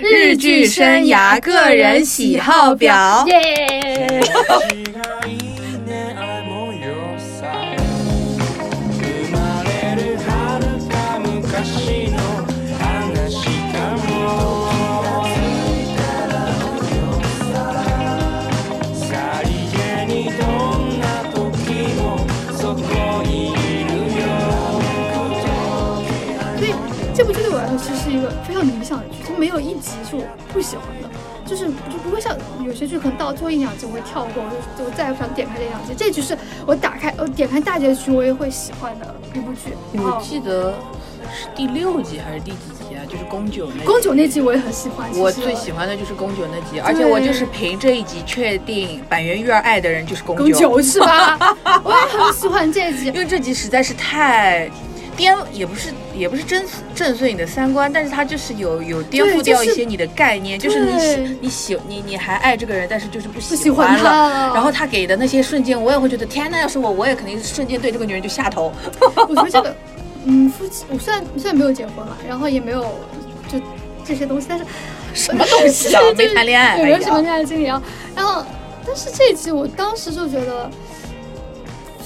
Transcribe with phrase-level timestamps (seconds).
[0.00, 3.24] 日剧生涯个人喜好表。
[3.28, 4.20] 耶！
[30.20, 31.08] 是我不喜欢的，
[31.44, 35.94] 就是就不会像有些剧可能到最后一两集我会跳过，我就就再也不想点开这两集。
[35.96, 39.72] 这集是我打开呃点开大结局我也会喜欢的一部剧。
[39.94, 40.74] 我记得
[41.32, 42.56] 是第六集还是第几
[42.88, 43.02] 集啊？
[43.08, 51.38] 就是宫九那宫九那集我也很喜欢，我最喜欢的就是宫九那集，而且我就是凭这一集确定板垣育儿爱的人就是宫宫九是吧？
[51.84, 53.12] 我也很喜欢这集因。
[53.14, 54.70] 为这集实在是太
[55.16, 64.52] 颠，也不是也不是震震碎你的三观，但是它就是有有颠覆掉一些你的概念，就是你喜你喜你你还爱这个人，但是就是不不喜喜欢了。
[64.54, 68.72] 然后他给的那些瞬间，我也会觉得天呐，要是我，我也肯定瞬间对这个女人就下头。
[69.28, 69.74] 我觉得这个，
[70.24, 72.82] 嗯，夫妻，我虽然虽然没有结婚嘛，然后也没有
[73.48, 73.60] 就
[74.04, 74.64] 这些东西，但是
[75.14, 77.82] 什么东西啊没谈恋爱也没有什么恋爱经历啊。
[78.14, 78.44] 然后，
[78.86, 80.70] 但是这一集我当时就觉得，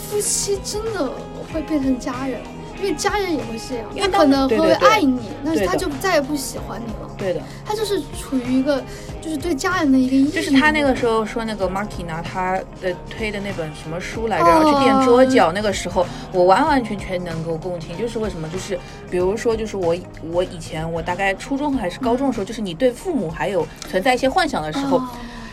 [0.09, 1.11] 夫妻真的
[1.53, 2.41] 会变成家人，
[2.81, 7.11] 因为家人也会这样，因为当他可能会爱你，但是他就再也不喜欢你了。
[7.19, 8.83] 对的，他就是处于一个
[9.21, 17.97] 就是对家人的一个义务，就是他那个时候说那个 Marky 拿他的推的那本什么书来着，哦然后去垫桌脚，那个时候我完完全全能够共情。
[17.99, 18.49] 就是为什么？
[18.49, 18.79] 就是
[19.11, 19.95] 比如说，就是我
[20.33, 25.09] 我以前我大概初中还是高中的时候，就是你对父母还有存在一些幻想的时候，哦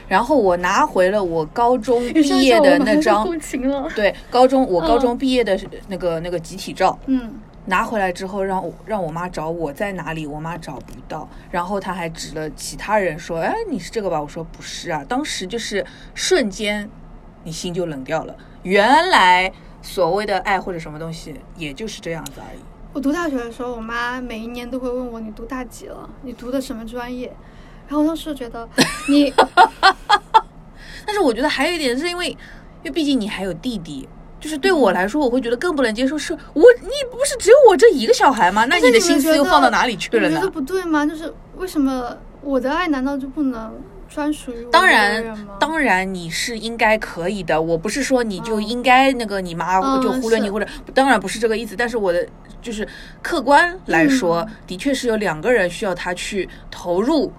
[0.08, 3.28] 然后我拿回了我高中毕业的那张。
[3.96, 7.34] 对高中我高嗯中毕业的那个那个集体照，嗯，
[7.66, 15.86] 拿回来之后让我让我妈找我在哪里，我妈找不到，然后她还指了其他人说：“哎，你是这个吧？”我说：“不是啊。”当时就是
[16.16, 16.90] 瞬间，
[17.44, 18.36] 你心就冷掉了。
[18.64, 22.60] 原来所谓的爱或者什么东西，也就是这样子而已。
[22.94, 27.32] 我读大学的时候，我妈每一年都会问我你读大几了，你读的什么专业。
[27.88, 28.68] 然后我当时觉得
[29.08, 29.34] 你
[31.06, 32.38] 但是我觉得还有一点是因为，因
[32.86, 34.08] 为毕竟你还有弟弟。
[34.40, 36.16] 就是对我来说，我会觉得更不能接受。
[36.16, 38.66] 是我，你不是只有我这一个小孩吗？
[38.66, 40.52] 那你的心思又放到哪里去了呢你觉得？
[40.52, 41.04] 不对吗？
[41.04, 43.74] 就是为什么我的爱难道就不能
[44.08, 47.60] 专属于我当然？，当然你是应该可以的。
[47.60, 51.76] 我不是说你就应该那个你妈嗯就忽略你，是或者当然不是这个意思。
[51.76, 52.26] 但是我的
[52.62, 52.88] 就是
[53.24, 57.34] 客观来说，嗯的确是有两个人需要他去投入。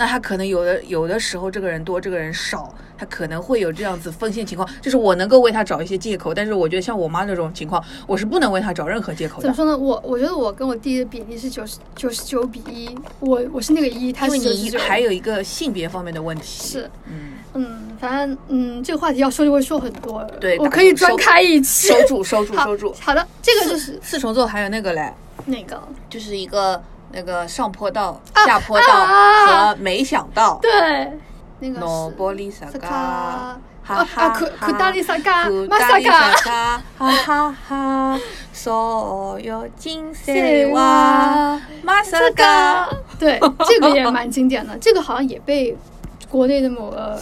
[0.00, 4.66] 那他可能有的有的时候这个人多，这个人少，他可能会有这样子奉献情况。
[4.80, 9.54] 就是我能够为他找一些借口，但是我觉得像我妈那种情况，我是不能为他找任何借口的怎么。
[9.54, 9.76] 说呢？
[9.76, 14.38] 我我觉得我跟我弟的比例是九十九十九比一，我我是那个一，他是。
[14.38, 21.88] 你还有一个性别方面的问题，是，嗯，嗯，反正嗯，这个话题要说就会说很多，对我可以专开一期。
[21.88, 22.94] 收住，收住，收住。
[22.98, 25.12] 好的，这个就是四重奏还有那个嘞，
[25.44, 25.78] 那个
[26.08, 30.58] 就是一个那个上坡道、啊下坡道啊和没想到。
[30.62, 31.12] 对，
[31.58, 38.20] 那个是诺波利萨卡，哈哈哈，库库达利萨嘎，库马萨嘎萨，嘎，哈哈哈，
[38.52, 42.88] 所有金色塞哇哇，马萨这嘎。
[43.18, 45.76] 对，这个也蛮经典的， 这个好像也被
[46.28, 47.20] 国内的某个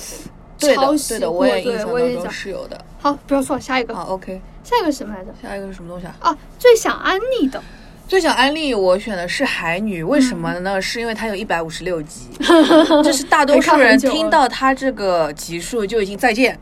[0.58, 2.30] 对的，抄袭对的，过，我也印对，象当中我也讲。
[2.30, 2.84] 是有的。
[3.00, 5.32] 好，不要说了，下一个，好，OK，下一个是什么来着？
[5.42, 6.14] 下一个是什么东西啊？
[6.20, 7.62] 啊，最想安利的，
[8.08, 10.80] 最想安利我选的是海女，为什么嗯呢？
[10.80, 12.22] 是因为它有一百五十六集，
[13.04, 16.58] 就是大多数人听到它这个集数就已经再见。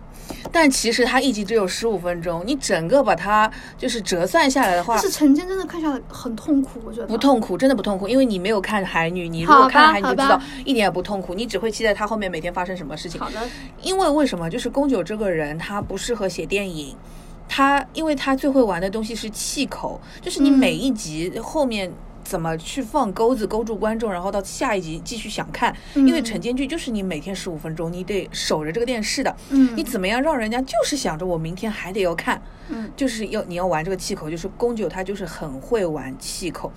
[0.50, 3.48] 但其实它一集只有十五分钟，你整个把它
[3.78, 7.16] 就是折算下来的话但，是晨间真的看下来很痛苦，我觉得不。
[7.16, 13.20] 痛苦，真的不痛苦，因为你没有看海女，你如果看海女就知道一点也不痛苦，你只会期待它后面每天发生什么事情。
[13.20, 13.40] 好的，
[13.82, 14.50] 因为为什么？
[14.50, 16.96] 就是宫九这个人他不适合写电影，
[17.48, 21.92] 他因为他最会玩的东西是气口，就是你嗯每一集后面。
[22.26, 25.72] 怎么去放钩子勾住观众，然后到下一集继续想看？
[25.94, 29.32] 因为嗯晨间剧就是你每天十五分钟，你得守着这个电视的。
[29.50, 36.72] 嗯你怎么样让人家就是想着我明天还得要看，嗯就是要你要玩这个气口，就是宫九他就是很会玩气口，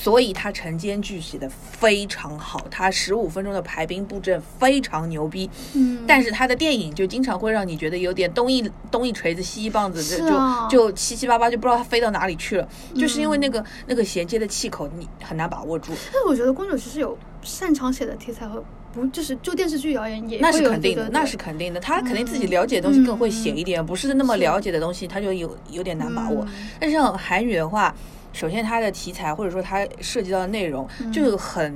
[0.00, 5.50] 所以他晨间剧写的非常好，他十五分钟的排兵布阵非常牛逼。
[5.74, 8.62] 嗯，但是他的电影就经常会让你觉得有点东一
[8.92, 15.92] 东一锤子西一棒子，是就啊就七七八八，就不知道他飞到哪里去了，就是因为嗯那个那个衔接的气口你很难把握住。
[16.12, 18.62] 但是我觉得宫主其实有擅长写的题材和
[18.92, 21.80] 不就是就电视剧而言也那是肯定的，那是肯定的。
[21.80, 26.44] 他肯定自己了解的东西更会写一点，不是那么了解的东西，他就有有点难把握。
[26.44, 27.92] 嗯但是像韩语的话，
[28.32, 31.12] 首先它的题材或者说它涉及到的内容嗯。
[31.12, 31.74] 就很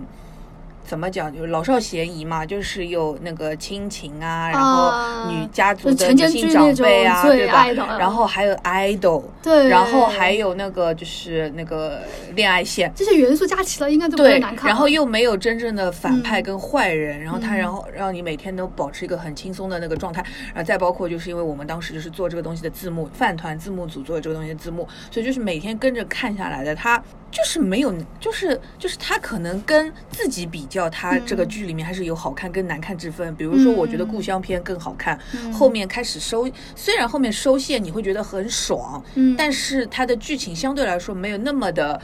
[0.85, 7.67] 怎么讲，就是老少咸宜嘛，就是有那个亲情啊，然啊后女家族的女性长辈啊，对吧？
[7.99, 12.01] 然后还有 idol，对，然后还有那个就是那个
[12.35, 12.93] 恋爱线。
[12.95, 14.69] 这些元素加齐了，应该都不会难，看。
[14.69, 20.23] 然后又没有真正的反派嗯跟坏人，然后他嗯然后让你每天都保持一个很轻松的那个状态，
[20.55, 27.03] 然后再包括就是因为我们当时就是做这个东西的字幕，饭团字幕组做这个东西的字幕，所以就是每天跟着看下来的，他
[27.33, 33.35] 就是没有，就是就是他可能跟自己比较，他这个嗯剧里面还是有好看跟难看之分。
[33.35, 34.09] 比如说，我觉得嗯。
[34.09, 35.51] 故乡片更好看，嗯。
[35.51, 36.47] 后面开始收，
[36.77, 39.35] 虽然后面收线你会觉得很爽，嗯。
[39.37, 41.99] 但是它的剧情相对来说没有那么的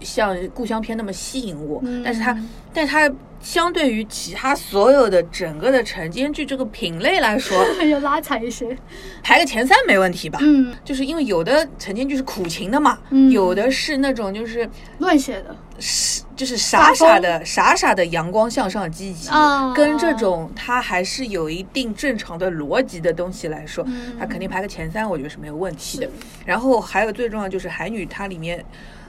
[0.00, 2.02] 像故乡片那么吸引我，嗯。
[2.04, 2.38] 但是它，
[2.72, 7.56] 但是它相对于其他所有的整个的晨间剧这个品类来说，
[7.88, 8.76] 要拉踩一些。
[9.22, 10.38] 排个前三没问题吧？
[10.42, 15.56] 嗯，就是因为有的晨间剧是苦情的嘛，嗯有的是那种就是乱写的。
[15.82, 26.08] 是就是傻傻的傻傻的阳光向上积极，啊跟这种它还是有一定正常的逻辑的东西来说，嗯它肯定排个前三，我觉得是没有问题的。
[26.44, 28.62] 然后还有最重要就是海女，它里面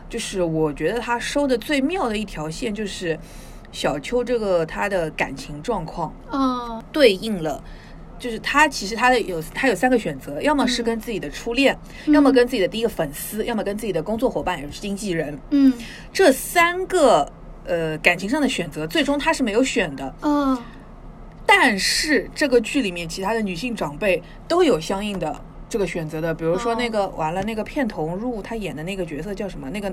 [0.09, 3.19] 就是我觉得它收的最妙的一条线就是
[3.71, 7.63] 小秋这个她的感情状况嗯对应了。
[8.19, 11.75] 就是他其实他的有他有三个选择，要么是跟自己的初恋，
[12.05, 15.35] 嗯要么跟自己的第一个粉丝，要么跟自己的工作伙伴，也就是经纪人。
[15.49, 15.73] 嗯
[16.13, 17.27] 这三个
[17.65, 20.13] 呃感情上的选择，最终他是没有选的。
[20.21, 20.55] 嗯
[21.47, 29.69] 但是这个剧里面其他的女性长辈都有相应的这个选择的，比如说那个、完了那个片头入他演的那个角色叫什么？
[29.69, 29.89] 那个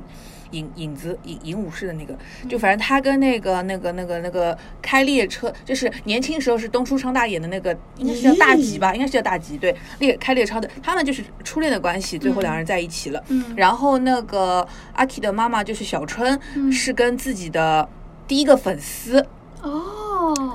[0.51, 8.93] 影影子影影武士的那个，就反正他跟那个那个那个那个开列车，就是年轻时候是东出昌大演的那个，应该是叫大吉吧？
[8.93, 13.23] 应该是叫大吉，对，列开列车的，他们就是初恋的关系，最后两人在一起了。
[13.29, 17.89] 嗯然后那个阿 K 的妈妈就是小春，嗯是跟自己的
[18.27, 19.25] 第一个粉丝。
[19.63, 19.83] 哦，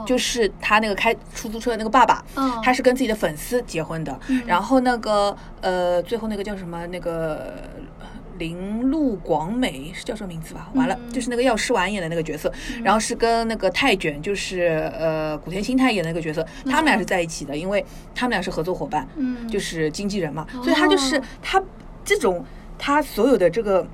[0.05, 2.61] 就是他那个开出租车的那个爸爸，嗯。
[2.63, 4.19] 他是跟自己的粉丝结婚的。
[4.27, 4.41] 嗯。
[4.45, 6.85] 然后那个呃，最后那个叫什么？
[6.87, 7.53] 那个
[7.99, 8.07] 呃
[8.37, 10.69] 铃鹿广美是叫什么名字吧？
[10.73, 12.51] 完了，嗯就是那个药师丸演的那个角色，
[12.83, 19.47] 然后是跟那个泰卷，就是呃古田新太演的那个角色，他们俩是在一起的，因为他们俩是合作伙伴，嗯。
[19.47, 21.23] 就是经纪人嘛，所以他就是哦。
[21.41, 21.63] 他
[22.03, 22.43] 这种
[22.77, 23.87] 他所有的这个。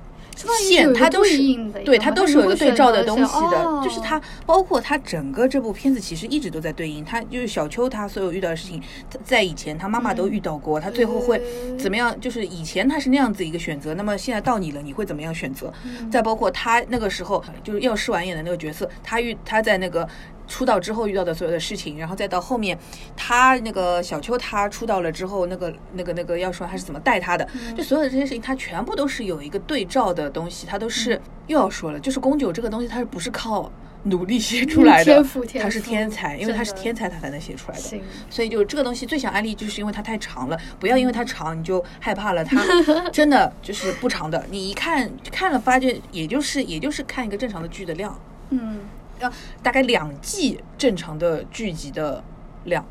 [0.59, 1.37] 线它都是
[1.83, 8.81] 对它都是有一个对照的东西的，哦就是它包括它整个这部片子其实一直都在对应，它就是小秋她所有遇到的事情，
[9.23, 12.17] 在以前她妈妈都遇到过，她最后会嗯怎么样？
[12.19, 15.71] 就是以前她是那样子一个选择，那么现在到你了，你会怎么样选择？
[15.85, 20.07] 嗯再包括她那个时候就是要试完演的那个角色，她遇她在那个。
[20.49, 22.77] 出道之后遇到的所有的事情，然后再到后面，
[23.15, 33.71] 他那个小秋他出道了之后，那个那个那个要说他是怎么带他的，嗯就所有的这些事情，他全部都是有一个对照的东西，他都是、嗯又要说了，就是宫九这个东西，他是不是靠
[34.03, 35.13] 努力写出来的？
[35.15, 37.99] 天赋天他是天才，因为他是天才，他才能写出来的。
[38.29, 42.45] 所以就这个东西最想安利，就是因为它太长了，不要因为它长你就害怕了。
[42.45, 42.63] 它
[43.09, 48.15] 真的就是不长的，你一看看了发觉，也就是也就是看一个正常的剧的量，
[48.51, 48.81] 嗯，
[49.19, 49.31] 要
[49.61, 52.23] 大概两季正常的剧集的
[52.65, 52.85] 量，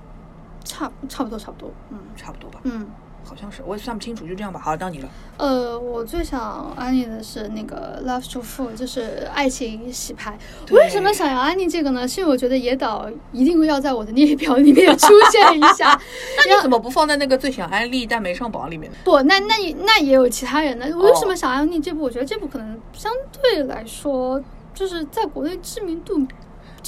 [0.64, 2.86] 差差不多差不多，嗯差不多吧，嗯。
[3.24, 4.58] 好像是，我也算不清楚，就这样吧。
[4.58, 5.08] 好，到你了。
[5.36, 10.38] 呃，我最想安利的是那个《Love to Fool》，就是爱情洗牌。
[10.70, 12.08] 为什么想要安利这个呢？
[12.08, 15.88] 是因为我觉得野岛一定要在我的列表里面出现一下。
[16.38, 18.96] 那你怎么不放在那个最想安利但没上榜里面呢？
[19.04, 20.86] 不，那那也那也有其他人呢。
[20.92, 22.04] 我为什么想安利这部？
[22.04, 24.42] 我觉得这部可能相对来说，
[24.78, 26.24] 就是在国内知名度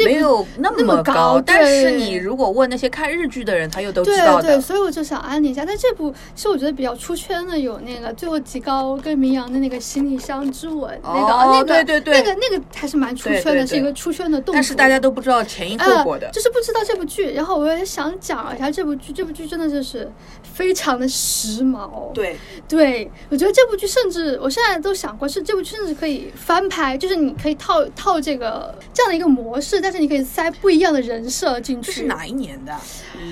[0.00, 4.60] 这没有那那么么高但是你如果问那些看日剧的人，他又都知对对，道的。
[4.60, 5.64] 所以我就想安利一下。
[5.64, 14.54] 但这部其实我觉得比较出圈的有那个最后极高跟明阳的那个行李箱之吻，那个哦那个对对对那个那个还是蛮出圈的，是一个出圈的动作。
[14.54, 16.32] 但是大家都不知道前因后果的呃，。
[16.32, 17.32] 就是不知道这部剧。
[17.32, 20.10] 然后我也想讲一下这部剧，这部剧真的就是
[20.42, 22.12] 非常的时髦。
[22.12, 22.36] 对，
[22.68, 31.86] 对，我觉得这部剧甚至我现在都想过，是这部剧甚至可以翻拍，就是你可以套套这个这样的一个模式，但是你可以塞不一样的人设进去。
[31.86, 32.76] 这是哪一年的？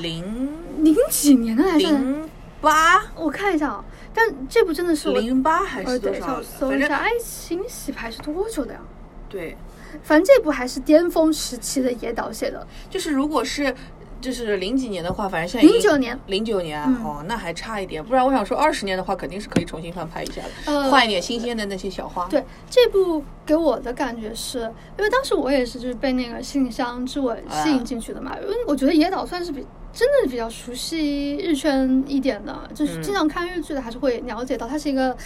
[0.02, 1.78] 零零几年的来着？
[1.78, 2.28] 零
[2.60, 6.42] 八我看一下啊，但这部真的是零八还是多少稍？
[6.42, 8.80] 搜一下，爱情洗牌》是多久的呀？
[9.28, 9.56] 对，
[10.02, 13.74] 反正这部还是巅峰时期的野岛写的，就是如果是
[14.20, 16.18] 就是零几年的话，反正现在零九年。
[16.26, 18.04] 零九年、嗯哦，那还差一点。
[18.04, 22.26] 不然我想说，二十年的话，肯定是可以重新翻拍一下的，呃换一点新鲜的那些小花。
[22.28, 24.60] 对这部给我的感觉是，
[24.98, 35.16] 因为当时我也是就是被那个《信箱之吻》吸引进去的嘛，因为我觉得野岛算是比真的比较熟悉日圈一点的，就是嗯经常看日剧的，还是会了解到它是一个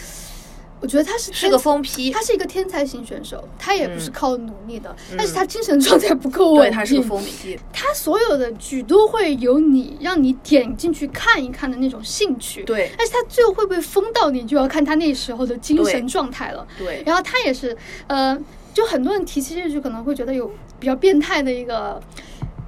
[0.82, 6.70] 我觉得他是是个疯批他，是一个天才型选手，他也不是嗯靠努力的，但是他精神状态不够稳。
[6.72, 7.56] 他是个疯批。
[7.72, 12.64] 他所有的剧都会有你让你点进去看一看的那种兴趣。。
[12.64, 16.66] 对但是他最后会不会疯到你，就要看他那时候的精神状态了。
[16.76, 17.76] 对，然后他也是，
[18.08, 18.36] 呃，
[18.74, 22.02] 就很多人提起这剧可能会觉得有比较变态的一个，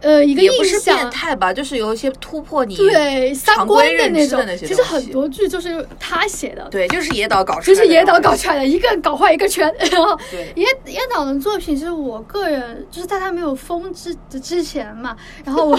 [0.04, 0.96] 呃，一个也不是印象。
[0.96, 9.72] 变态吧，就是有一些突破你对三常观的那种知的那，些其实很多剧就是他写的，对，就是野岛搞出来的，就是野岛搞出来的，一个搞坏一个圈。
[9.90, 10.18] 然后
[10.54, 15.78] 野野岛的作品，其实我个人就是在他没有封之之前嘛，然后我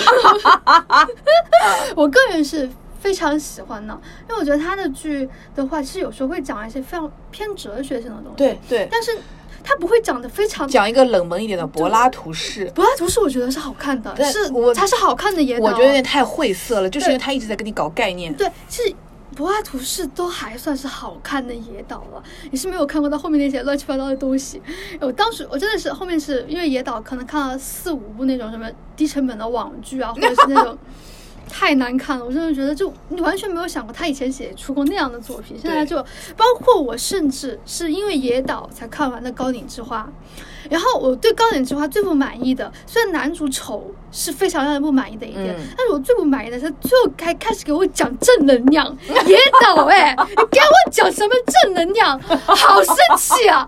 [1.96, 3.94] 我个人是非常喜欢的，
[4.28, 9.12] 因为我觉得他的剧的话，其实有时候会讲一些非常偏哲学性的东西，，对对，但是
[9.66, 10.68] 他不会讲的非常。
[10.68, 12.66] 讲一个冷门一点的柏拉图式。
[12.76, 18.34] 柏拉图式我觉得是好看的，但是我它是好看的野岛，我觉得有点太晦涩了，就是因为对他一直在跟你搞概念。
[18.34, 18.96] 对，其实
[19.36, 22.24] 柏拉图式都还算是好看的野岛了。
[22.52, 24.62] 你是没有看过到后面那些乱七八糟的东西。
[25.02, 30.78] 我当时我真的是后面是因为野岛可能看了四五部那种什么低成本的网剧啊，或者是那种。
[31.50, 35.98] 太难看了，我真的觉得就你完全没有想过他以前写出过那样的作品，现在就
[36.36, 40.10] 包括我甚至是因为野岛才看完的《高岭之花》，
[40.70, 48.86] 然后我对《高岭之花》最不满意的，虽然男主丑是非常让人不满意的一点，嗯但是我最不满意的是最后开开始给我讲正能量，
[49.26, 51.34] 野岛哎、你给我讲什么
[51.64, 53.68] 正能量，好生气啊！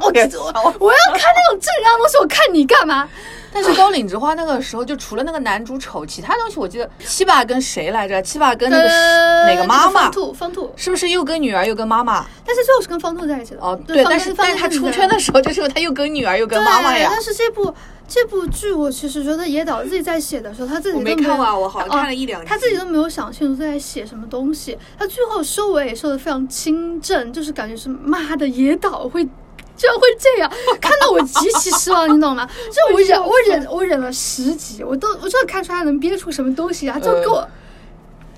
[0.00, 3.08] 我别我我要看那种正能量的东西，我看你干嘛？
[3.50, 8.20] 但是高岭之花那个时候，就除了那个男主丑，其他东西我记得七爸跟谁来着？
[8.20, 10.12] 七爸跟那个呃哪 个妈妈方？
[10.12, 12.26] 兔，方兔，是不是又跟女儿又跟妈妈？
[12.44, 13.60] 但是最后是跟方兔在一起的。
[13.62, 17.08] 哦，对，但是但是他出圈的时候，就是他又跟女儿又跟妈妈呀。
[17.10, 17.74] 但是这部
[18.06, 24.76] 这部剧，我其实觉得野岛自己在写的时候，他自己我没看完我好像哦看了一两集他自己都没有想清楚在写什么东西。
[24.98, 29.26] 他最后收尾也收的非常清正，就是感觉是妈的野岛会。
[29.78, 32.46] 居然会这样， 看到我极其失望，你懂吗？
[32.70, 36.98] 就我忍，我忍，我忍了十集，我都我真的看出他能憋出什么东西啊！
[36.98, 37.46] 就给我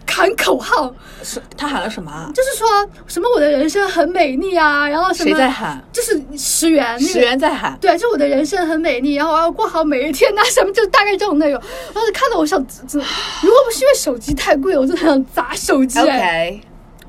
[0.06, 0.92] 喊口号，
[1.22, 2.30] 是他喊了什么啊？
[2.34, 2.68] 就是说
[3.06, 5.82] 什么我的人生很美丽啊，然后什么谁在喊？
[5.92, 7.78] 就是石原，那个石原在喊。
[7.80, 11.62] 对，就我的人生很美丽，然后我要过好每一天呐、什么就大概这种内容。
[11.94, 15.98] 当时看到我想，这如果不是因为手机太贵，我真的很想砸手机、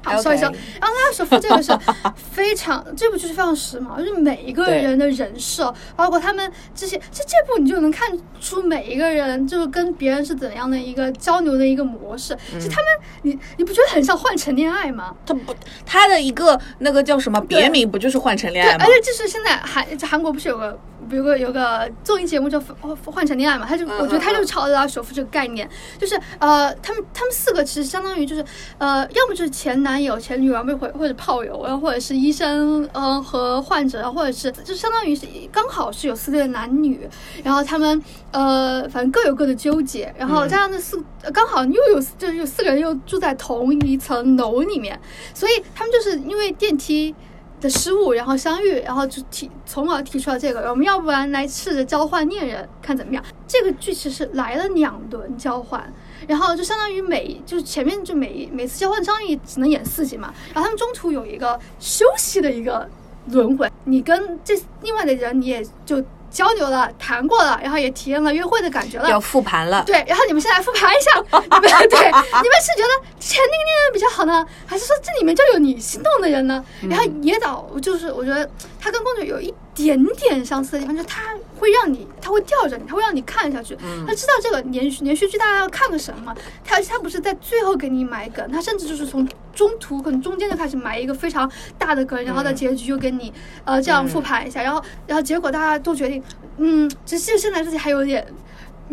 [0.03, 0.43] 好，说一说。
[0.79, 1.71] 然后拉手夫这个是
[2.15, 12.33] 非常， 这部剧是非常时髦，就是每一个人的人设，包括他们这些，这这部你就能看出每一个人就是跟别人是怎样的一个交流的一个模式。
[12.53, 12.87] 嗯其实他们，
[13.23, 15.15] 你你不觉得很像换乘恋爱吗？
[15.25, 15.55] 他不，
[15.85, 18.91] 他的一个那个叫什么别名不就是换乘恋，爱吗而？
[18.91, 20.77] 且就是现在韩韩国不是有个
[21.11, 28.43] 有个有个综艺节目叫《换换乘恋爱》嘛，他就嗯我觉得他嗯就抄了首富这个概念，就是呃，他们他们四个其实相当于就是
[28.77, 37.07] 呃，要么就是前男友、前女友，要么或或者炮友，然后或者是医生呃和患者，或者是就相当于是刚好是有四对男女，
[37.43, 38.01] 然后他们
[38.31, 44.99] 呃反正各有各的纠结，然后加上这四呃刚好又有就是有四个人又住在同一层楼里面，
[45.33, 47.13] 所以他们就是因为电梯。
[47.61, 53.23] 的失误，然后相遇，然后就提，从而提出了这个，我们要不然来试着交换恋人，看怎么样？
[53.47, 55.81] 这个剧其实来了两轮交换，
[56.27, 62.89] 然后就相当于每就是前面就每每次交换张译只能演四集嘛，然后他们中途有一个休息的一个
[63.27, 69.83] 轮回，你跟这另外的人你也就交流了、谈过了，然后也体验了约会的感觉了，要复盘了。
[69.85, 76.63] 对，然后你们先来复盘一下，你们对，你们是觉得前那个恋人比较好呢，还是说这里面就有你心动的人呢？
[76.89, 83.77] 然后野岛就是我觉得他跟公主有一点点相似的地方，就是他会让你，它会吊着你，它会让你看下去。
[84.07, 93.33] 他知道这个连续连续剧大家要看个什么，他他不是在最后给你埋梗，他甚至就是从中途可能中间就开始埋一个非常大的梗，然后在结局又给你
[93.65, 96.23] 呃这样复盘一下，然后然后结果大家都决定，
[96.57, 98.25] 嗯，只是现在自己还有点。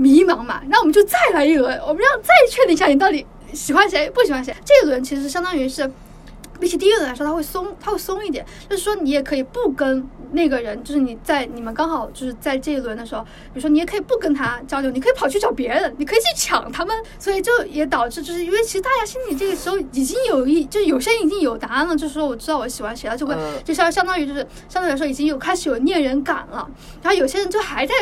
[0.01, 4.55] 迷茫嘛，那我们就再来一轮，我们要再确定一下你到底喜欢谁，不喜欢谁。
[4.65, 5.91] 这一轮其实相当于是。
[6.61, 8.45] 比起第一轮来说，他会松，他会松一点。
[8.69, 16.97] 就是说，你也可以不跟那个人，就是你在你们刚好就是在这一轮的时候，比如说你也可以不跟他交流，你可以跑去找别人，你可以去抢他们。
[17.19, 26.69] 所以就也导致，就是因为其实大家心里这个时候已经有一，就是有些人已经有答案了，就是说我知道我喜欢谁了，就会嗯就相相当于就是相对来说已经有开始有恋人感了。
[27.03, 27.95] 然后有些人就还在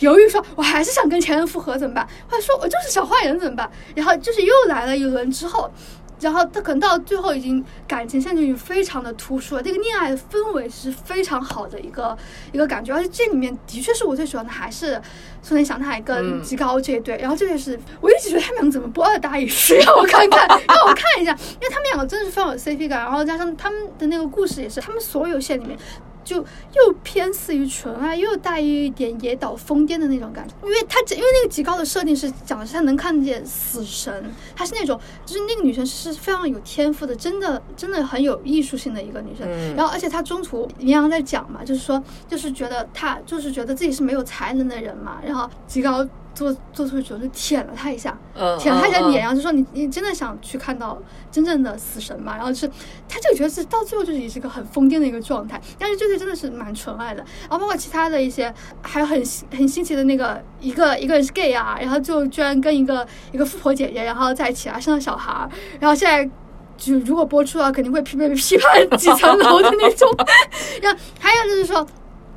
[0.00, 2.08] 犹豫说，我还是想跟前任复合怎么办？
[2.28, 3.70] 或者说我就是小坏人怎么办？
[3.94, 5.70] 然后就是又来了一轮之后。
[6.22, 12.16] 然后他可能到最后已经感情线就已经非常的突出了，这个恋爱的氛围是非常好的一个
[12.52, 15.00] 一个感觉，而且这里面的确是我最喜欢的还是
[15.42, 25.76] 松田祥太跟嗯吉高这一对，然后这个是我一直觉得他们两个怎么不二搭一是，让我看看，让我看一下，因为他们两个真的是非常有 CP 感，然后加上他们的那个故事也是他们所有线里面。
[26.24, 30.54] 就又偏似于纯爱，又带一点野岛疯癫的那种感觉。
[30.62, 34.24] 因为他因为那个极高的设定是讲的是他能看见死神，
[34.54, 39.48] 她是那种就是那个女生是非常有天赋的，真的真的很有艺术性的一个女生。
[39.74, 52.34] 然后而且她中途绵阳在讲嘛，就是说就是觉得她就是觉得自己是没有才能的人嘛，然后极高做做出决定，就舔了他一下，嗯舔了他一下脸，然后就说你你真的想去看到真正的死神嘛？
[52.36, 52.68] 然后就是
[53.08, 57.24] 他这个角色到最后就是也是一个很疯癫的一个状态，但是这个真的是蛮纯爱的。
[57.42, 59.22] 然后包括其他的一些，还有很
[59.56, 66.28] 很新奇的那个一个一个人是 gay 啊，然后就居然跟一个一个富婆姐姐然后在一起啊，生了小孩儿，然后现在。
[66.74, 70.08] 就如果播出啊，肯定会批被批判 几层楼的那种。
[70.82, 71.86] 然后还有就是说，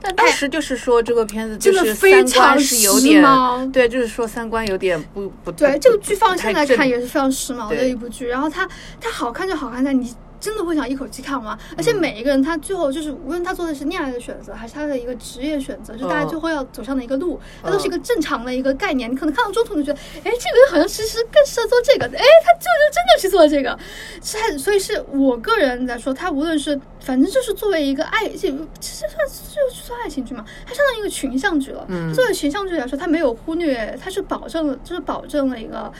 [0.05, 8.67] 但当时就是说这个片子就是三非常观是有点对，就是说三观有点不不对，这个剧放现在看也是非常时髦的一部剧，然后它
[9.01, 10.13] 它好看就好看在你
[10.45, 19.11] 真的会想一口气看完，而嗯且每一个人他最后就是无论他做的是恋爱的选择，还是他的一个职业选择，就大家嗯最后要走上的一个路，它都是一嗯个正常的一个概念。
[19.11, 23.75] 你可能看到中途你就觉得，哎，这个人好像其实更适合做这个，哎，他就是真的去做这个，
[24.21, 28.37] 是他，所以是我个人来说，他无论是反正就是作为一个爱，这
[28.79, 31.83] 其实算就算爱情剧嘛，它相当于一个群像剧了。
[31.89, 35.91] 嗯作为群像剧来说，它没有忽略，它是保证了，就是保证了一个。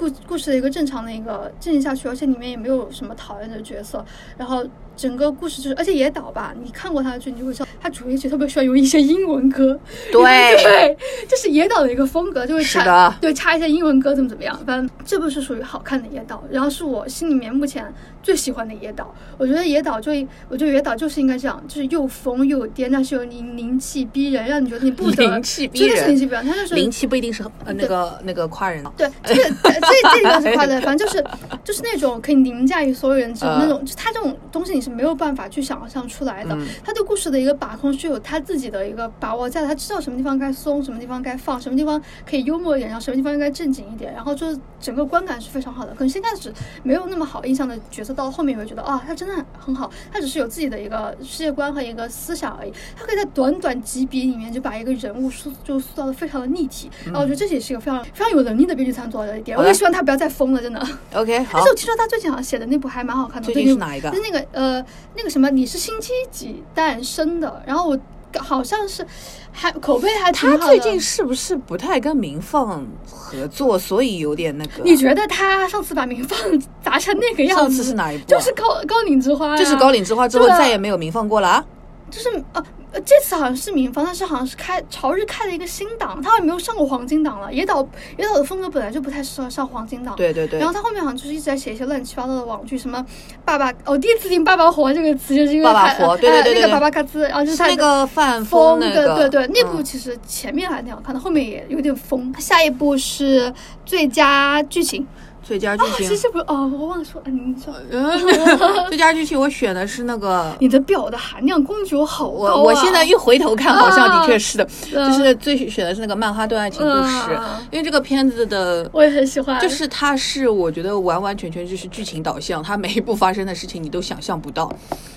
[0.00, 4.02] 故故事的一个正常的一个进行下去，而且里面也没有什么讨厌的角色，
[4.38, 4.64] 然后
[5.00, 9.80] 整个故事就是，而且野岛吧，你看过他的剧，你就会知道他主题曲特别喜欢用一些英文歌，
[10.12, 10.22] 对
[10.62, 10.94] 对，
[11.26, 17.90] 这是野岛的一个风格，就会插对插一些英文歌怎么怎么样，反正这部是属于好看的野岛，然后是我心里面目前
[18.22, 20.12] 最喜欢的野岛，我觉得野岛就
[20.50, 29.80] 我觉得野岛就是应该这样，就是又疯又癫，但是又灵灵气逼人，让你觉得你不得灵气逼真的灵气逼人，他就是灵气不一定是呃那个那个夸人的，对， 这个这这
[30.12, 31.24] 这地方是夸的，反正就是
[31.64, 36.54] 就是那种可以凌驾于所有人之那种，就他这种东西你是没有办法去想象出来的。
[36.54, 45.92] 嗯他对故事的一个把控是有他自己的一个把握在，他知道什么地方该松，什么地方该放，什么地方可以幽默一点，然后什么地方应该正经一点，然后就是整个观感是非常好的。
[45.92, 59.56] 可能先开始没有那么好印象的角色，到了后面你会觉得啊，他真的很好，他只是有自己的一个世界观和一个思想而已，他可以在短短几笔里面就把一个人物塑就塑造的非常的立体，然后我觉得这也是一个非常非常有能力的编剧才能做到的一点。
[59.56, 60.80] 我也希望他不要再疯了，真的。
[61.14, 64.69] OK，好但是，我听说他最近好像写的那部还蛮好看的，最近是哪一个就是那个呃
[65.16, 67.62] 那个什么，你是星期几诞生的？
[67.66, 67.98] 然后我
[68.38, 69.04] 好像是
[69.50, 70.60] 还口碑还挺好的。
[70.60, 74.82] 他最近是不是不太跟明放合作，所以有点那个？
[74.84, 76.38] 你觉得他上次把明放
[76.82, 77.62] 砸成那个样子？
[77.62, 79.56] 上次是哪一部啊就是高高岭之花、呀。
[79.56, 81.64] 就是高岭之花之后再也没有明放过了啊？
[82.10, 87.52] 就是呃呃，这次好像是民放，但是好像是开朝日开了一个新档，他好像没有上过黄金档了。
[87.52, 93.04] 野岛野岛的风格本来就不太适合上黄金档，对对对然后他后面好像就是一直在写一些乱七八糟的网剧，什么
[93.44, 102.34] 爸爸，我、第一次听“爸爸火”这个词，就是因为爸爸他火对对对对对呃那个爸爸嘎吱，然后就是他那个范风，那个，对对对，那部嗯其实前面还挺好看的，后面也有点疯。
[102.38, 103.52] 下一部是
[103.84, 105.06] 最佳剧情，
[105.42, 106.16] 最佳剧哦，其情。
[106.16, 107.74] 实不哦，我忘了说，嗯，你说。
[107.90, 108.20] 嗯。
[108.88, 117.36] 最佳剧情我选的是那个你的表的含量供给我好高、啊、我我现在一回头看，好像的确是的，嗯就是最选的是那个曼哈顿爱情故事。
[117.36, 118.88] 嗯，因为这个片子的。
[118.92, 124.70] 我也很喜欢，就是它是我觉得完完全全就是剧情导向，它每一步发生的事情你都想象不到，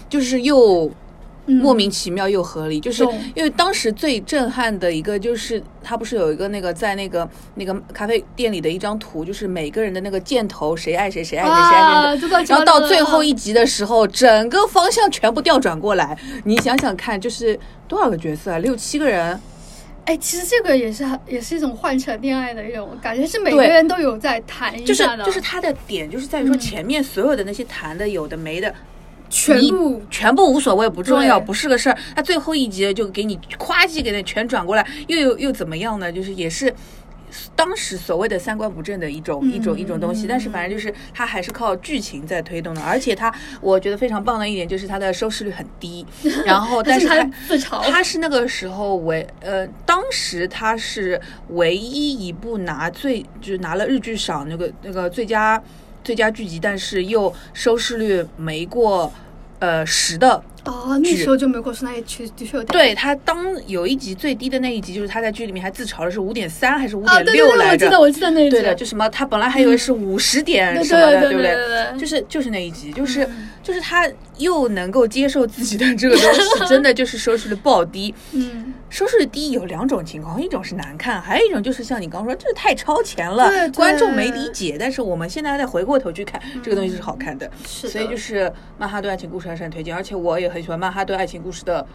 [0.09, 0.91] 就是又嗯
[1.45, 2.79] 莫名其妙又合理。
[2.79, 3.03] 就是
[3.35, 13.33] 因为当时最震撼的一个就是他不是有一个那个在那个那个咖啡店里的一张图，就是每个人的那个箭头谁爱谁谁爱谁谁爱谁然后到最后一。
[13.33, 16.17] 集的时候，整个方向全部调转过来。
[16.45, 18.59] 你想想看，就是多少个角色啊？
[18.59, 19.37] 六七个人。
[20.05, 28.73] 哎，其实这个也是很也是一种换乘恋爱的一种感觉，是每个人都有在谈一就是下的，就是他的点，就是在于说嗯前面所有的那些谈的有的没的，
[29.33, 31.97] 全部全部无所谓，不重要，不是个事儿。
[32.15, 36.11] 他最后一集就给你夸叽给你全转过来，又又又怎么样呢？
[36.11, 36.71] 就是也是。
[37.55, 46.05] 当时所谓的三观不正的一种、一种一种东西，但是反正就是它还是靠剧情在推动的，而且它我觉得非常棒的一点就是它的收视率很低，
[46.45, 51.19] 然后但是它他自嘲，他是那个时候唯呃，当时他是
[51.49, 55.59] 唯一一部拿最就是拿了日剧赏那个那个最佳
[56.03, 59.11] 最佳剧集，但是又收视率没过。
[59.59, 67.85] 呃十的哦，那时候就没有过说那也确的确有点对他当有一集最低的那一集，就是他在剧里面还自嘲的是五点三还是五啊，点六来着？
[67.85, 71.55] 我记得我记得那一集对的，就什么他本来还以为是五十点什么的，对对不对
[71.97, 73.27] 就是就是那一集，就是、
[73.61, 78.13] 就是他又能够接受自己的这个东西，真的就是收视率爆低。
[78.31, 84.77] 嗯，收视率低有两种情况，一种是难看，还有一种就是像你刚刚说，这太超前了，对对观众没理解。
[84.79, 87.49] 但是我们现在再回过头去看，这个东西是好看的。
[87.65, 88.45] 是的所以就是
[88.77, 91.85] 《曼哈顿爱情故事》还是很推荐，而且我也很喜欢《曼哈顿爱情故事》的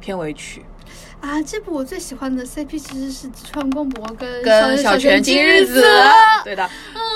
[0.00, 0.64] 片尾曲，
[1.20, 5.84] 啊，这部我最喜欢的 CP 其实是吉川光博跟跟小泉今日子。
[6.44, 6.68] 对的，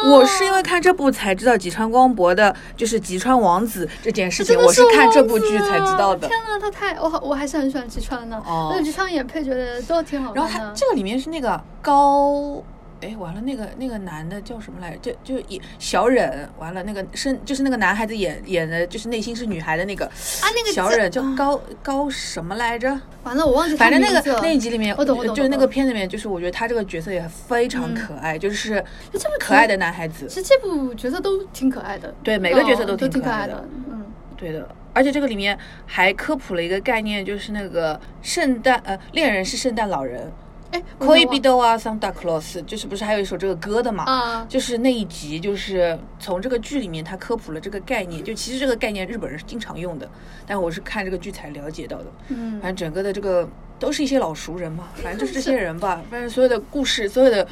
[0.06, 6.28] 我是因为看这部才知道吉川光博的就是吉川王子这件事情，我是看这部剧才知道的。
[6.28, 10.48] 天呐，他太我好我还是很喜欢吉川的，哦而且吉川演配角的都挺好看的。
[10.48, 12.62] 然后他这个里面是那个高，
[13.04, 15.12] 哎，完了，那个那个男的叫什么来着？
[15.22, 22.88] 就就演小忍，完了那个是就是那个男孩子演演的，就是内心是女孩的那个啊那个小忍叫高高什么来着？
[23.24, 30.36] 完了，我忘记反正那个那一集里面，我懂我懂就是那个片里面，就是我觉得他这个角色也非常可爱，就是就这么可爱的男孩子其。
[30.36, 40.32] 实这部角色都挺可爱的，对每个角色哦都都可爱挺可爱的嗯，对的，而且这个里面还科普了一个概念，就是那个圣诞呃恋人是圣诞老人。
[40.74, 44.04] 哎 b i d o 啊，Santa Claus，就是不是还有一首这个歌的嘛？
[44.04, 50.08] 啊就是那一集，就是从这个剧里面他科普了这个概念，就其实这个概念日本人是经常用的，
[50.46, 52.06] 但我是看这个剧才了解到的。
[52.28, 57.46] 嗯反正整个的这个都是一些老熟人嘛，反正就是这 些人吧，反正所有的故事，所有的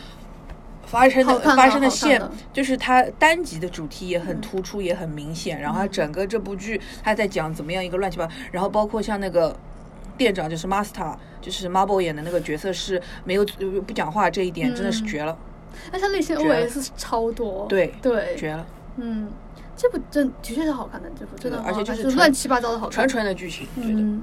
[0.87, 5.61] 发生的的发生的线的，就是它单集的主题也很突出，也很明显。
[5.61, 9.57] 然后它整个这部剧，它在讲怎么样一个乱七八，然后包括像那个
[10.23, 15.07] 店长就是 Master，就是 Marble 演的那个角色是没有呃不讲话这一点真的是嗯。
[15.07, 15.37] 绝了，
[15.93, 16.69] 而且他内心绝了。
[16.69, 18.65] OS 超多，对对，绝了，
[18.99, 19.31] 嗯，
[19.77, 24.01] 这部真的确是好看的，这部真的而且就是纯乱七八糟的好看，纯纯的剧情，觉得。
[24.01, 24.23] 嗯。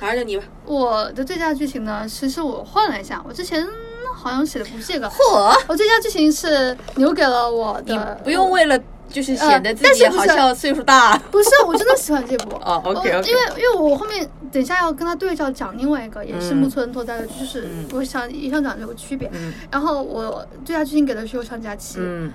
[0.00, 3.66] 反正你吧，我的最佳剧情呢，其实我换了一下，我之前
[4.14, 11.16] 好像写的不是这个，嚯，我最佳剧情是留给了我你的，不用为了就是显得呃自己好像岁数大。
[11.30, 12.56] 不是，我真的喜欢这部。
[12.64, 19.28] 哦，OK，OK 因为因为我后面等一下要跟他对照讲另外一个，也是嗯木村拓哉的，就是嗯我想一上讲这个区别。
[19.34, 22.32] 嗯然后我最佳剧情给的是《悠长假期》，嗯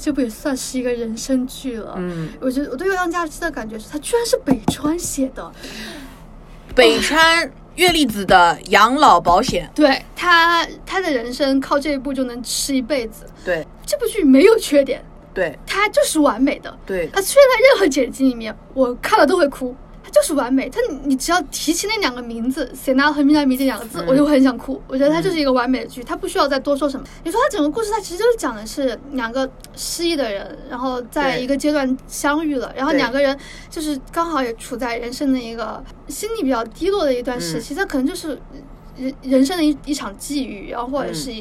[0.00, 1.94] 这部也算是一个人生剧了。
[1.96, 5.50] 嗯，我觉得我对《悠长假期》的感觉是，它居然是北川写的，
[6.74, 13.24] 北川月粒子的养老保险， 对他他的人生靠这一部就能吃一辈子。
[13.44, 15.02] 对这部剧没有缺点，
[15.34, 16.74] 对它就是完美的。
[16.86, 19.74] 对它出现在任何剪辑里面，我看了都会哭。
[20.06, 24.78] 它就是完美，它你只要提起那两个名字 s e n a 和 Minami 这两个字，嗯我就很想哭。
[24.86, 27.06] 我觉得它就是一个完美的剧，它不需要再多说什么。
[27.24, 33.34] 你说它整个故事，它其实就是讲的是两个失忆的人，然后在一个阶段相遇了，然后两个人
[33.70, 38.38] 就是刚好也处在人生的一个心理比较低落的一段时期，它可能就是
[38.98, 41.32] 人人生的一一场际遇，然后或者是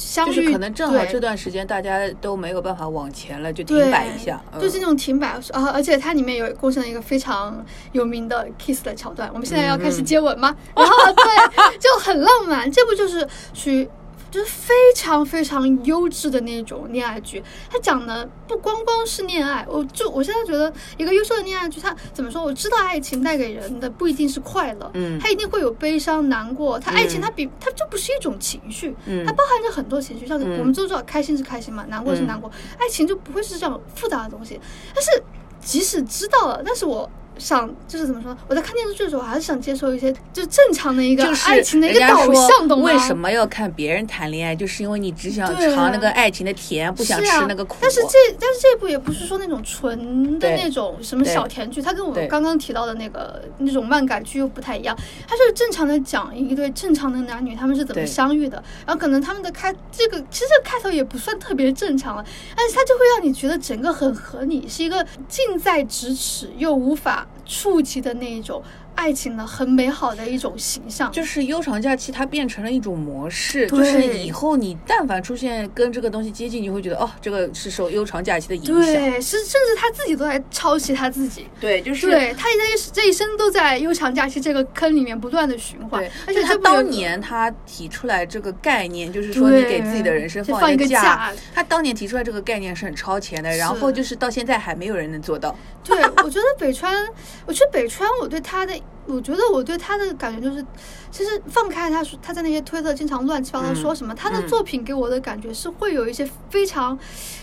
[0.00, 9.30] 相遇，就是可能正好这段时间大家都没有办法往前了，就，停摆一下，嗯就是那种停摆啊，而且它里面有构成了一个非常有名的 kiss 的桥段。
[9.32, 10.56] 我们现在要开始接吻吗？
[10.74, 12.70] 然后对，就很浪漫。
[12.72, 13.86] 这不就是属于。
[14.30, 22.42] 就是非常非常优质的那种恋爱剧，它讲的不光光是恋爱，我就我现在觉得一个优秀的恋爱剧，它怎么说？
[22.42, 26.78] 我知道爱情带给人的不一定是快乐，嗯它一定会有悲伤、难过。
[26.78, 34.60] 它爱情嗯它比它就不是一种情绪，嗯它包含着很多情绪，像嗯我们都知道开心是开心嘛，难过是嗯难过，爱情就不会是这样复杂的东西。
[34.94, 35.22] 但是
[35.60, 37.08] 即使知道了，但是我
[37.40, 38.36] 想就是怎么说？
[38.46, 42.84] 我在看电视剧的时候，我还是想接受一些就正常的一个就是爱情的一个导向，懂吗？
[42.84, 44.54] 为什么要看别人谈恋爱？
[44.54, 47.78] 就是因为你只想尝那个爱情的甜，不想吃那个苦。
[47.80, 54.94] 但是这但是这部也不是说那种纯的那种什么小甜剧，它跟我们刚刚提到的那个那种漫改剧又不太一样，
[55.26, 62.24] 它就是正常的讲一对正常的男女他们是怎么相遇的，然后可能他们的开这个其实这个开头也不算特别正常了，
[62.54, 68.62] 但是它就会让你觉得整个很合理，是一个近在咫尺又无法触及的那一种
[68.94, 78.74] 爱情的很美好的一种形象，就是悠长假期，它变成了一种模式，就是以后你但凡出现跟这个东西接近，你会觉得哦，这个是受悠长假期的影响。
[78.74, 81.46] 对，是甚至他自己都在抄袭他自己。
[81.60, 91.32] 对，就是对他这一这一生都在悠长假期这个坑里面不断的循环对，，而且他当年他提出来这个概念，就是说你给自己的人生放一个假。
[91.54, 95.54] 他当年提出来这个概念是很超前的，然后就是到现在还没有人能做到。
[95.82, 97.06] 对，我觉得北川，
[97.46, 98.74] 我觉得北川，我对他的，
[99.10, 100.64] 我觉得我对他的感觉就是，
[101.10, 106.98] 其实放开他说他在那些推特经常乱七八糟嗯说什么，他的嗯作品给我的感觉是会有一些非常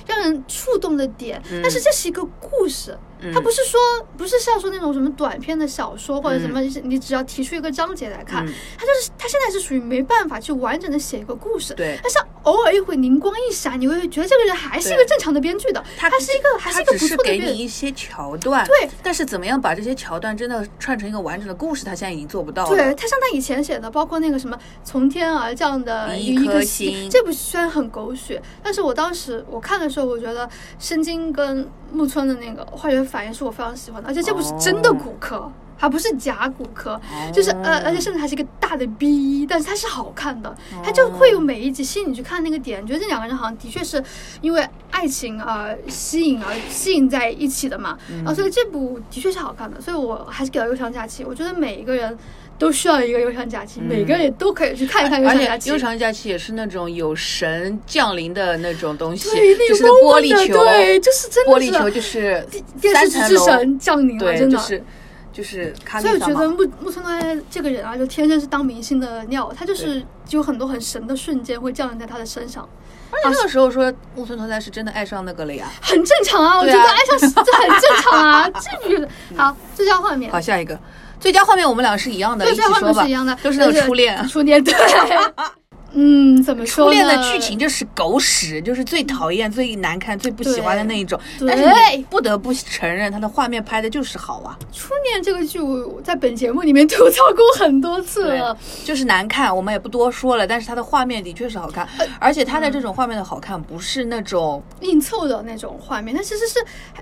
[0.06, 2.98] 让人触动的点，嗯但是这是一个故事。
[3.34, 3.80] 它不是说
[4.18, 8.54] 不是像说那种什么短篇的小说或者什么，你只要提出一个章节来看，嗯。
[8.78, 11.74] 它就是它现在是属于没办法去完整的写一个故事。
[11.74, 12.00] 对。
[12.02, 22.70] 它像偶尔一会灵光一闪，你会觉得这个人还是一个正常的编剧的，他他是一个还是一个只是给不错的编你一些桥段，对，但是怎么样把这些桥段真的串成一个完整的故事，他现在已经做不到了。
[22.70, 27.10] 对他像他以前写的，包括那个什么从天而降的一颗一颗星。
[27.10, 30.50] 这部虽然很狗血，但是我当时我看的时候，我觉得
[30.80, 35.52] 申京跟木村的那个化学反应是我非常喜欢的，而且这部是真的骨科。
[35.80, 37.00] 还不是假骨科，
[37.32, 39.08] 就是呃，而且甚至还是一个大的 B，
[39.42, 44.04] 一但是它是好看的，它就会有每一集吸引你去看那个点，觉得这两个人好像的确是
[44.42, 52.18] 因为爱情而吸引而吸引在一起的嘛，然后所以这部的确是好看的，所以我还是给了《悠长假期》，我觉得每一个人
[52.58, 55.70] 都需要一个悠长假期，每个人也都可以去看一看悠而且长假期。
[55.70, 62.46] 悠长假期也是那种有神降临的那种东西，对，就是玻璃球，对，就是真的是玻璃球就是
[62.82, 64.58] 电视之神降临了，真的。
[64.58, 64.84] 就是
[65.32, 66.50] 就是卡所以我觉得。
[66.50, 72.68] 木木村拓哉这个人啊，就天生是当明星的料，他就是有很多很神的瞬间会降临在他的身上，
[73.12, 75.72] 而且那个时候说木村拓哉是真的爱上那个了呀。
[75.80, 76.58] 很正常啊。
[76.58, 80.42] 我觉得爱上这很正常啊，这不是好这叫画面好，。
[80.42, 80.80] 下一个
[81.20, 84.28] 最佳画面我们俩是一样的，对，一起最佳画说吧面是一样的，，都是初恋。
[84.28, 84.74] 初恋对。
[85.94, 86.92] 嗯，怎么说呢？
[86.92, 91.20] 初恋的剧情就是狗屎，就是最讨厌、最难看、最不喜欢的那一种。
[91.48, 91.64] 但是
[91.96, 98.58] 你不得不承认，它的画面拍的就是好啊，初恋这个剧，我在本节目里面吐槽过很多次了。
[98.84, 100.46] 就是难看，我们也不多说了。
[100.46, 106.54] 但是它的画面的确是好看，呃而且它的这种画面的好看不是那种，硬凑的那种画面，它其实是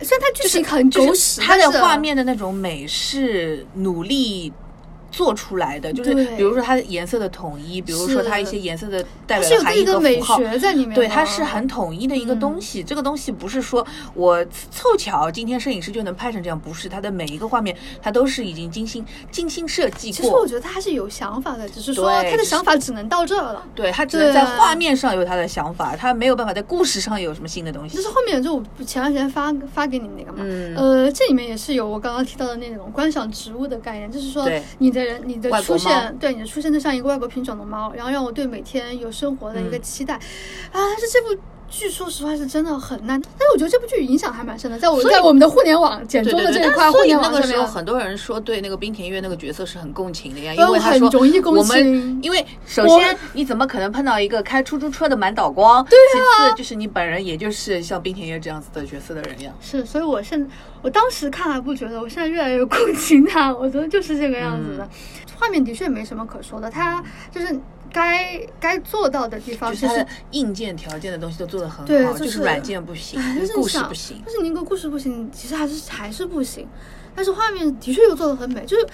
[0.06, 4.54] 虽然它剧情很狗屎，它的画面的那种美是努力。
[5.16, 10.94] 做出来的就是，比如说它的颜色的统一，比如说它一些颜色的代表的含义自己的美和符号，学在里面。
[10.94, 12.84] 对，它是很统一的一个嗯东西。
[12.84, 20.46] 这个东西不是说我凑巧今天摄影师就能拍成这样，不是它的每一个画面，它都是已经精心精心设计过其实我。
[20.46, 23.64] 觉得他还是有想法的，只是说他的想法只能到这儿了。
[23.74, 28.10] 对，他只能在画面上有他的想法，他没有办法在故事上有什么新的东西就是。
[28.10, 40.20] 后面就我前段时间发发给你那个嘛，嗯呃，这里面也是有我刚刚提到的那种观赏植物的概念，就是说对你的人你的出现，对你的出现就像一个外国品种的猫，然后让我对每天有生活的一个嗯期待，啊，
[40.74, 41.42] 但是这部。
[41.76, 55.84] 剧说实话是真的很烂，但是我觉得这部剧影响还蛮深的，在我在我们的互联网简对对对，中的这一块互联那个时候，很多人说对那个冰田月那个角色是很共情的呀，因为他说容易共我们情因为首先你怎么可能碰到一个开出租车的满岛光？
[55.86, 59.52] 对其次就是你本人也就是像冰田月这样子的角色的人呀。
[59.62, 60.48] 是，所以我现
[60.82, 64.84] 我当时看还不觉得，我现在越来越共情他，我觉得就是这个样子的。
[64.84, 64.90] 嗯
[65.38, 67.60] 画面的确没什么可说的，它就是
[67.92, 74.22] 该该做到的地方，其实就是硬件条件的东西都做得很好，对就就是是软件不行哎，但是故事不行。
[74.26, 76.68] 但是你一个故事不行，其实还是还是不行。
[77.16, 78.88] 但是画面的确又做的很美，就是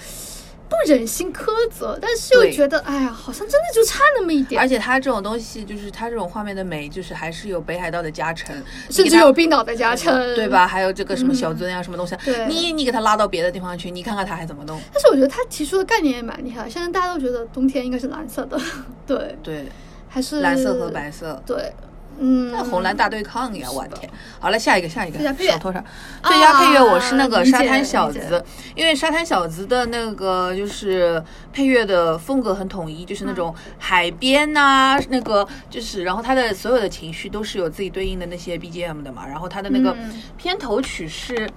[0.72, 4.58] 不忍心苛责，但是又觉得哎呀，好像真的就差那么一点。
[4.58, 8.56] 而且它这种东西，就是它这种画面的美，就是还是有北海道的加成，
[8.88, 10.48] 甚至有冰岛的加成，对？
[10.48, 10.66] 吧？
[10.66, 14.80] 还有这个什么小樽呀、什么东西啊，对你你给它拉到别的地方去，你看看它还怎么弄。
[14.92, 16.68] 但是我觉得他提出的概念也蛮厉害。
[16.68, 18.58] 现在大家都觉得冬天应该是蓝色的，
[19.06, 19.66] 对，对，
[20.08, 21.42] 还是蓝色和白色。
[21.46, 21.72] 对，
[22.18, 23.70] 嗯，那红蓝大对抗呀！
[23.70, 24.10] 我的天！
[24.38, 25.84] 好了，下一个，下一个最佳配乐手头上
[26.22, 28.44] 最佳配乐，我是那个沙滩小子，
[28.74, 31.22] 因为沙滩小子的那个就是
[31.52, 41.48] 配乐的风格很统一，就是那种海边呐、那个就是，然后他的所有的情绪都是有自己对应的那些 BGM 的嘛，然后他的那个嗯片头曲是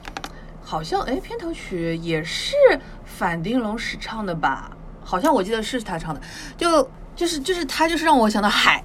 [0.63, 2.55] 好像哎，片头曲也是
[3.03, 4.71] 反町隆史唱的吧？
[5.03, 6.21] 好像我记得是他唱的，
[6.57, 8.83] 就就是就是他就是让我想到海。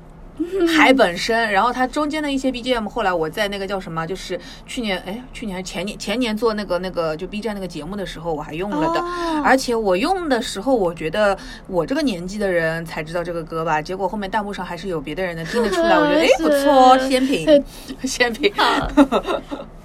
[0.77, 9.01] 海本身，然后它中间的一些 BGM，后来我在那个叫什么，就是去年哎，去年还是前年前年做那个那个就 B 站那个节目的时候，我还用了的。
[9.01, 9.07] 哦
[9.43, 17.65] 而且我用的时候，我觉得我这个年纪的人才知道这个歌吧，结果后面弹幕上还是有别的人能听得出来，我觉得哎不错， 哦鲜品，
[18.05, 18.53] 鲜品。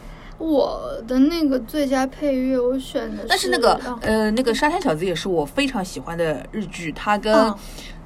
[0.45, 7.55] 我的那个最佳配乐，我选的但是那个哦呃，那个沙滩小子也是我非常喜欢的日剧，它跟嗯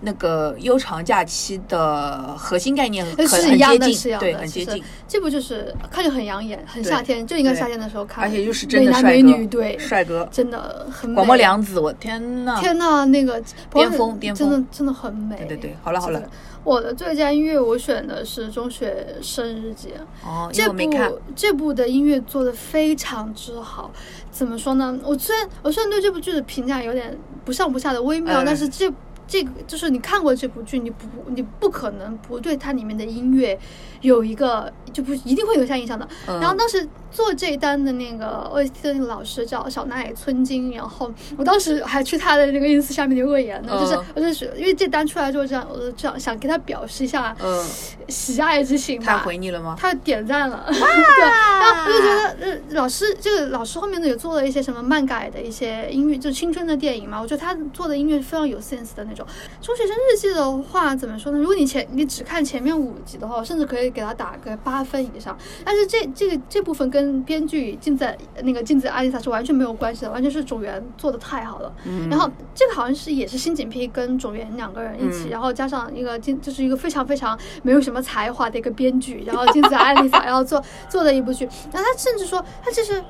[0.02, 4.82] 那个悠长假期的核心概念很接近，对，很接近。
[5.10, 12.58] 这部就是看着很养眼，很夏天，就应该夏天的时候看，而且又是真的美男帅哥，美女，对，帅哥，真的很美广末凉子，我天呐！
[12.62, 15.36] 天呐，那个巅峰巅峰真的真的很美。
[15.36, 16.32] 对对对好了好了这个。
[16.63, 19.89] 我的最佳音乐我选的是《中学生日记》，
[20.27, 23.91] 哦，这部这部的音乐做的非常之好。
[24.29, 24.97] 怎么说呢？
[25.03, 28.91] 我虽然我虽然对这部剧的评价有点不上不下的微妙，嗯但是这
[29.29, 33.57] 这个就是你看过这部剧，你不你不可能不对它里面的音乐
[34.01, 36.07] 有一个就不一定会留下印象的。
[36.27, 47.63] 嗯然后当时做这一单的那个 OST 的那个老师叫小奈村金，然后我当时还去他的那个 ins 下面留过言呢，就是嗯我就是因为这单出来之后，这样我就这样想给他表示一下嗯，
[48.07, 49.19] 喜爱之情他。
[49.19, 49.75] 回你了吗？
[49.77, 59.17] 他点赞了， 对，然后我就觉得，呃，老师这个老师后面呢也做了一些什么漫改的一些音乐，就青春的电影嘛，我觉得他做的音乐是非常有 sense 的那种。
[59.62, 61.38] 《中学生日记》的话，怎么说呢？
[61.38, 65.38] 如果你前你只看前面五集的话，我甚至可以给他打个八分以上。
[65.63, 68.08] 但是这这个这部分跟编剧镜子
[68.43, 71.71] 那个镜子阿丽萨是完全没有关系的，完全是种源做的太好了。
[72.10, 81.45] 然后这个好像是也是新井批跟种源两个人一起，嗯然后加上一个金就是一个非常非常没有什么才华的一个编剧，然后镜子阿丽萨 然后做做的一部剧。
[81.71, 83.03] 然后他甚至说他其实。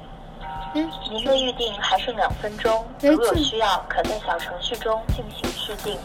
[0.75, 5.97] 嗯，您的预定还剩两分钟，哎如有需要，可在小程序中进行续订。